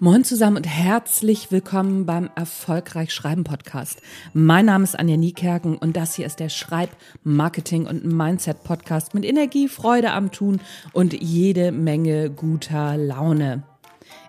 [0.00, 4.02] Moin zusammen und herzlich willkommen beim Erfolgreich Schreiben Podcast.
[4.32, 9.24] Mein Name ist Anja Niekerken und das hier ist der Schreib-, Marketing- und Mindset-Podcast mit
[9.24, 10.60] Energie, Freude am Tun
[10.92, 13.62] und jede Menge guter Laune.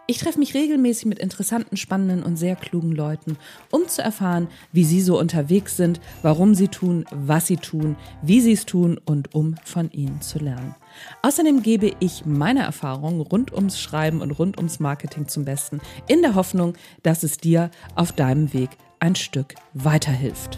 [0.06, 3.38] Ich treffe mich regelmäßig mit interessanten, spannenden und sehr klugen Leuten,
[3.72, 8.40] um zu erfahren, wie sie so unterwegs sind, warum sie tun, was sie tun, wie
[8.40, 10.76] sie es tun und um von ihnen zu lernen.
[11.22, 16.22] Außerdem gebe ich meine Erfahrungen rund ums Schreiben und rund ums Marketing zum Besten, in
[16.22, 18.70] der Hoffnung, dass es dir auf deinem Weg
[19.00, 20.58] ein Stück weiterhilft.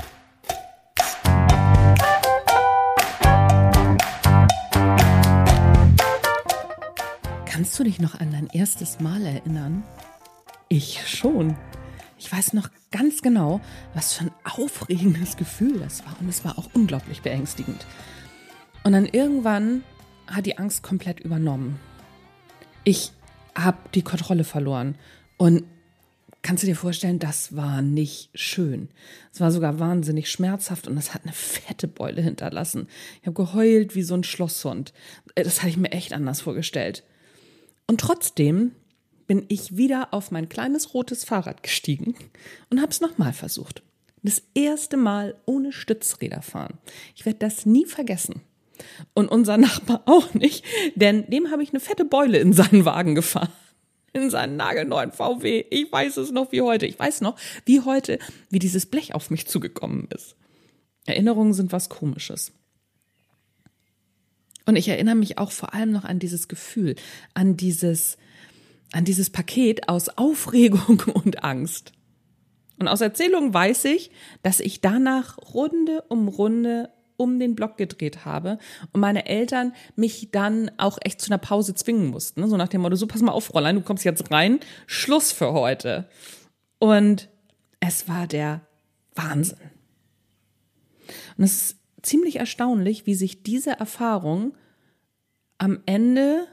[7.46, 9.84] Kannst du dich noch an dein erstes Mal erinnern?
[10.70, 11.56] Ich schon.
[12.20, 13.62] Ich weiß noch ganz genau,
[13.94, 16.16] was für ein aufregendes Gefühl das war.
[16.20, 17.86] Und es war auch unglaublich beängstigend.
[18.84, 19.84] Und dann irgendwann
[20.28, 21.80] hat die Angst komplett übernommen.
[22.84, 23.12] Ich
[23.56, 24.96] habe die Kontrolle verloren.
[25.38, 25.64] Und
[26.42, 28.90] kannst du dir vorstellen, das war nicht schön.
[29.34, 32.88] Es war sogar wahnsinnig schmerzhaft und das hat eine fette Beule hinterlassen.
[33.22, 34.94] Ich habe geheult wie so ein Schlosshund.
[35.36, 37.04] Das hatte ich mir echt anders vorgestellt.
[37.88, 38.72] Und trotzdem
[39.28, 42.16] bin ich wieder auf mein kleines rotes Fahrrad gestiegen
[42.70, 43.84] und habe es nochmal versucht.
[44.24, 46.78] Das erste Mal ohne Stützräder fahren.
[47.16, 48.42] Ich werde das nie vergessen.
[49.14, 53.16] Und unser Nachbar auch nicht, denn dem habe ich eine fette Beule in seinen Wagen
[53.16, 53.52] gefahren.
[54.14, 55.66] In seinen nagelneuen VW.
[55.70, 56.88] Ich weiß es noch wie heute.
[56.88, 58.20] Ich weiß noch, wie heute,
[58.50, 60.36] wie dieses Blech auf mich zugekommen ist.
[61.06, 62.52] Erinnerungen sind was Komisches.
[64.68, 66.96] Und ich erinnere mich auch vor allem noch an dieses Gefühl,
[67.34, 68.18] an dieses,
[68.92, 71.94] an dieses Paket aus Aufregung und Angst.
[72.78, 74.12] Und aus Erzählungen weiß ich,
[74.44, 78.60] dass ich danach Runde um Runde um den Block gedreht habe
[78.94, 82.48] und meine Eltern mich dann auch echt zu einer Pause zwingen mussten.
[82.48, 85.54] So nach dem Motto, so pass mal auf, Fräulein, du kommst jetzt rein, Schluss für
[85.54, 86.08] heute.
[86.80, 87.30] Und
[87.80, 88.62] es war der
[89.16, 89.58] Wahnsinn.
[91.38, 94.54] Und es ist ziemlich erstaunlich, wie sich diese Erfahrung
[95.58, 96.46] am Ende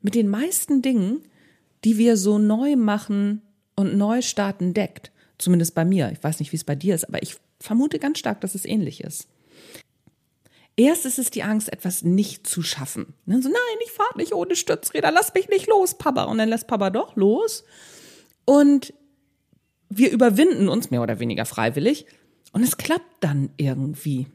[0.00, 1.22] mit den meisten Dingen,
[1.84, 3.42] die wir so neu machen
[3.74, 5.10] und neu starten, deckt.
[5.38, 6.10] Zumindest bei mir.
[6.12, 8.64] Ich weiß nicht, wie es bei dir ist, aber ich vermute ganz stark, dass es
[8.64, 9.28] ähnlich ist.
[10.76, 13.14] Erst ist es die Angst, etwas nicht zu schaffen.
[13.26, 16.24] Und dann so, nein, ich fahre nicht ohne Stützräder, lass mich nicht los, Papa.
[16.24, 17.64] Und dann lässt Papa doch los.
[18.44, 18.92] Und
[19.88, 22.06] wir überwinden uns mehr oder weniger freiwillig.
[22.52, 24.26] Und es klappt dann irgendwie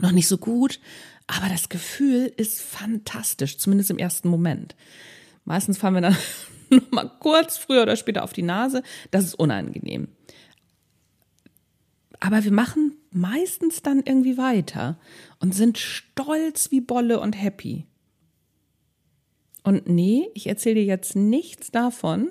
[0.00, 0.80] noch nicht so gut,
[1.26, 4.74] aber das Gefühl ist fantastisch, zumindest im ersten Moment.
[5.44, 6.16] Meistens fallen wir dann
[6.70, 8.82] noch mal kurz früher oder später auf die Nase.
[9.10, 10.08] Das ist unangenehm.
[12.24, 14.96] Aber wir machen meistens dann irgendwie weiter
[15.40, 17.84] und sind stolz wie Bolle und happy.
[19.64, 22.30] Und nee, ich erzähle dir jetzt nichts davon,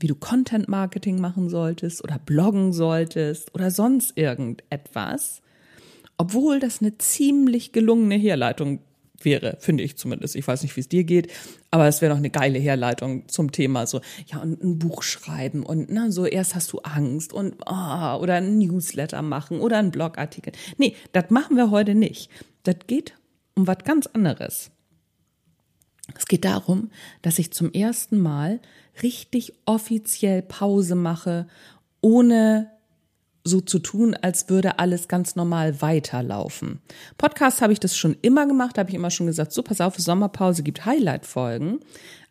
[0.00, 5.40] wie du Content Marketing machen solltest oder bloggen solltest oder sonst irgendetwas,
[6.16, 8.80] obwohl das eine ziemlich gelungene Herleitung
[9.20, 10.36] wäre, finde ich zumindest.
[10.36, 11.30] Ich weiß nicht, wie es dir geht,
[11.70, 15.64] aber es wäre noch eine geile Herleitung zum Thema so, ja, und ein Buch schreiben
[15.64, 19.90] und na, so erst hast du Angst und oh, oder ein Newsletter machen oder ein
[19.90, 20.52] Blogartikel.
[20.76, 22.30] Nee, das machen wir heute nicht.
[22.62, 23.14] Das geht
[23.54, 24.70] um was ganz anderes.
[26.16, 26.90] Es geht darum,
[27.22, 28.60] dass ich zum ersten Mal
[29.02, 31.48] richtig offiziell Pause mache,
[32.00, 32.70] ohne
[33.48, 36.80] so zu tun, als würde alles ganz normal weiterlaufen.
[37.16, 39.96] Podcast habe ich das schon immer gemacht, habe ich immer schon gesagt, so pass auf,
[39.96, 41.80] Sommerpause gibt Highlight-Folgen.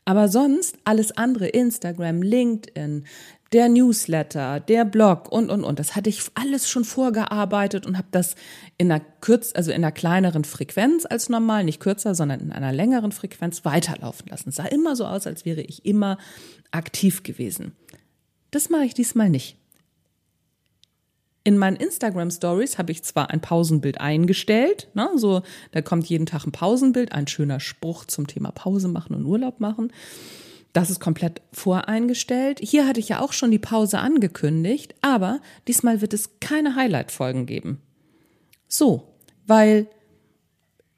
[0.06, 3.04] Aber sonst alles andere, Instagram, LinkedIn,
[3.52, 5.80] der Newsletter, der Blog und, und, und.
[5.80, 8.36] Das hatte ich alles schon vorgearbeitet und habe das
[8.78, 12.72] in einer kürz, also in einer kleineren Frequenz als normal, nicht kürzer, sondern in einer
[12.72, 14.50] längeren Frequenz weiterlaufen lassen.
[14.50, 16.18] Es sah immer so aus, als wäre ich immer
[16.72, 17.74] aktiv gewesen.
[18.52, 19.58] Das mache ich diesmal nicht.
[21.48, 26.26] In meinen Instagram Stories habe ich zwar ein Pausenbild eingestellt, ne, so da kommt jeden
[26.26, 29.94] Tag ein Pausenbild, ein schöner Spruch zum Thema Pause machen und Urlaub machen.
[30.74, 32.60] Das ist komplett voreingestellt.
[32.62, 35.40] Hier hatte ich ja auch schon die Pause angekündigt, aber
[35.70, 37.82] diesmal wird es keine Highlight-Folgen geben.
[38.68, 39.08] So,
[39.46, 39.88] weil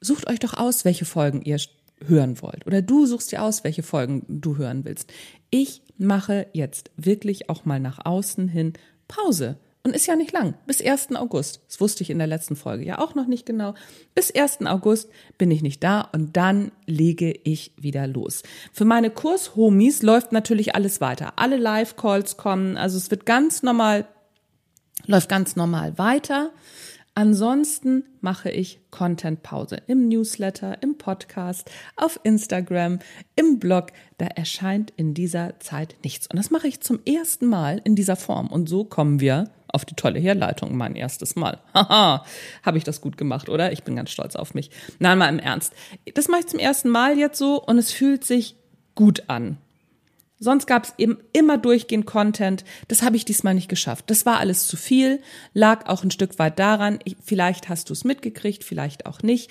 [0.00, 1.60] sucht euch doch aus, welche Folgen ihr
[2.04, 2.66] hören wollt.
[2.66, 5.12] Oder du suchst dir aus, welche Folgen du hören willst.
[5.50, 8.72] Ich mache jetzt wirklich auch mal nach außen hin
[9.06, 9.60] Pause.
[9.82, 10.54] Und ist ja nicht lang.
[10.66, 11.16] Bis 1.
[11.16, 11.60] August.
[11.66, 13.74] Das wusste ich in der letzten Folge ja auch noch nicht genau.
[14.14, 14.66] Bis 1.
[14.66, 18.42] August bin ich nicht da und dann lege ich wieder los.
[18.74, 21.32] Für meine Kurshomies läuft natürlich alles weiter.
[21.36, 22.76] Alle Live-Calls kommen.
[22.76, 24.06] Also es wird ganz normal,
[25.06, 26.50] läuft ganz normal weiter.
[27.14, 33.00] Ansonsten mache ich Content-Pause im Newsletter, im Podcast, auf Instagram,
[33.36, 33.88] im Blog.
[34.18, 36.28] Da erscheint in dieser Zeit nichts.
[36.28, 38.46] Und das mache ich zum ersten Mal in dieser Form.
[38.46, 41.60] Und so kommen wir auf die tolle Herleitung, mein erstes Mal.
[41.74, 42.24] Haha,
[42.62, 43.72] habe ich das gut gemacht, oder?
[43.72, 44.70] Ich bin ganz stolz auf mich.
[44.98, 45.72] Nein, mal im Ernst.
[46.14, 48.56] Das mache ich zum ersten Mal jetzt so und es fühlt sich
[48.94, 49.58] gut an.
[50.42, 52.64] Sonst gab es eben immer durchgehend Content.
[52.88, 54.06] Das habe ich diesmal nicht geschafft.
[54.08, 55.20] Das war alles zu viel,
[55.52, 56.98] lag auch ein Stück weit daran.
[57.04, 59.50] Ich, vielleicht hast du es mitgekriegt, vielleicht auch nicht.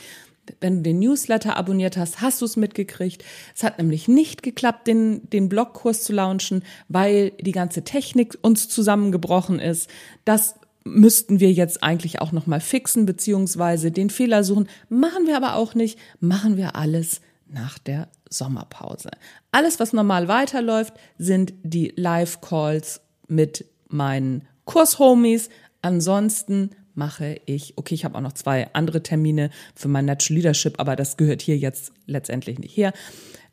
[0.62, 3.24] Wenn du den Newsletter abonniert hast, hast du es mitgekriegt.
[3.56, 8.68] Es hat nämlich nicht geklappt, den, den Blogkurs zu launchen, weil die ganze Technik uns
[8.68, 9.92] zusammengebrochen ist.
[10.25, 14.68] Das müssten wir jetzt eigentlich auch nochmal fixen, beziehungsweise den Fehler suchen.
[14.89, 16.00] Machen wir aber auch nicht.
[16.19, 19.10] Machen wir alles nach der Sommerpause.
[19.52, 25.50] Alles, was normal weiterläuft, sind die Live-Calls mit meinen Kurshomies.
[25.81, 30.80] Ansonsten mache ich, okay, ich habe auch noch zwei andere Termine für mein Natural Leadership,
[30.80, 32.94] aber das gehört hier jetzt letztendlich nicht her.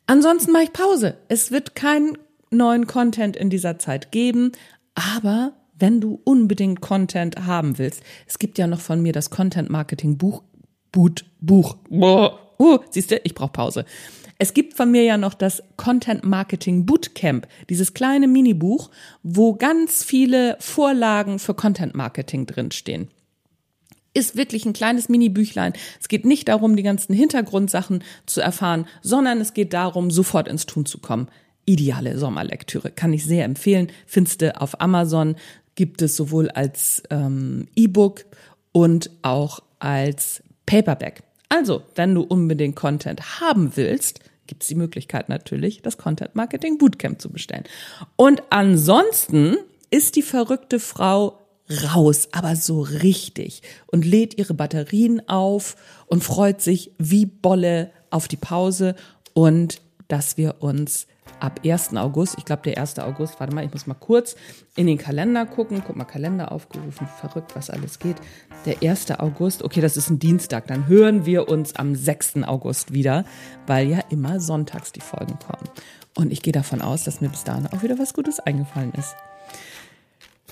[0.05, 1.17] Ansonsten mache ich Pause.
[1.27, 2.17] Es wird keinen
[2.51, 4.51] neuen Content in dieser Zeit geben,
[4.95, 9.69] aber wenn du unbedingt Content haben willst, es gibt ja noch von mir das Content
[9.69, 10.43] Marketing Buch,
[10.91, 11.77] Boot, Buch.
[11.89, 12.39] Boah.
[12.59, 13.85] Uh, siehst du, ich brauche Pause.
[14.39, 18.91] Es gibt von mir ja noch das Content Marketing Bootcamp, dieses kleine Minibuch,
[19.23, 23.09] wo ganz viele Vorlagen für Content Marketing drinstehen
[24.17, 25.73] ist wirklich ein kleines Mini-Büchlein.
[26.01, 30.65] Es geht nicht darum, die ganzen Hintergrundsachen zu erfahren, sondern es geht darum, sofort ins
[30.65, 31.27] Tun zu kommen.
[31.65, 33.91] Ideale Sommerlektüre, kann ich sehr empfehlen.
[34.07, 35.35] Findest du auf Amazon,
[35.75, 38.25] gibt es sowohl als ähm, E-Book
[38.71, 41.21] und auch als Paperback.
[41.49, 46.77] Also, wenn du unbedingt Content haben willst, gibt es die Möglichkeit natürlich, das Content Marketing
[46.77, 47.65] Bootcamp zu bestellen.
[48.15, 49.57] Und ansonsten
[49.89, 51.39] ist die verrückte Frau
[51.93, 55.75] raus, aber so richtig und lädt ihre Batterien auf
[56.07, 58.95] und freut sich wie Bolle auf die Pause
[59.33, 61.07] und dass wir uns
[61.39, 61.95] ab 1.
[61.95, 62.99] August, ich glaube der 1.
[62.99, 64.35] August, warte mal, ich muss mal kurz
[64.75, 65.83] in den Kalender gucken.
[65.85, 68.17] Guck mal, Kalender aufgerufen, verrückt, was alles geht.
[68.65, 69.11] Der 1.
[69.19, 72.43] August, okay, das ist ein Dienstag, dann hören wir uns am 6.
[72.43, 73.25] August wieder,
[73.65, 75.69] weil ja immer sonntags die Folgen kommen.
[76.15, 79.15] Und ich gehe davon aus, dass mir bis dahin auch wieder was Gutes eingefallen ist.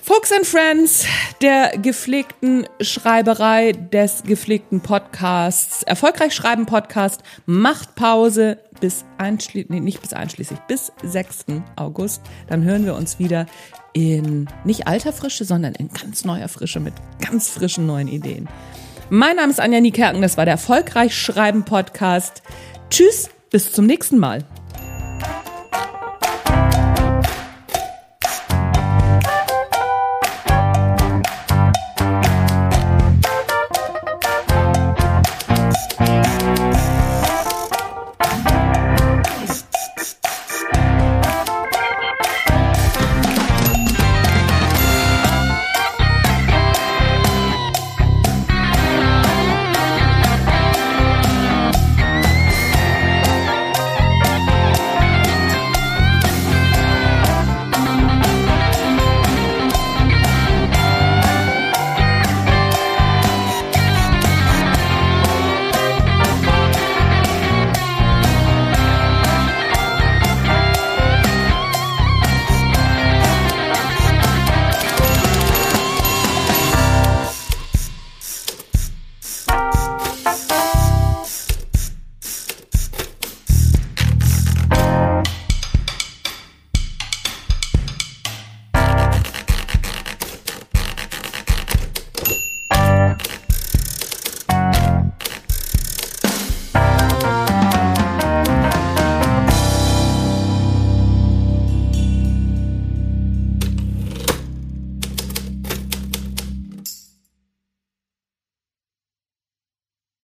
[0.06, 1.04] Folks and Friends
[1.42, 10.00] der gepflegten Schreiberei, des gepflegten Podcasts, erfolgreich schreiben Podcast, macht Pause bis einschließlich, nee, nicht
[10.00, 11.46] bis einschließlich, bis 6.
[11.74, 12.22] August.
[12.46, 13.46] Dann hören wir uns wieder
[13.94, 18.48] in nicht alter Frische, sondern in ganz neuer Frische mit ganz frischen neuen Ideen.
[19.10, 22.44] Mein Name ist Anja Niekerken, das war der erfolgreich schreiben Podcast.
[22.90, 24.44] Tschüss, bis zum nächsten Mal.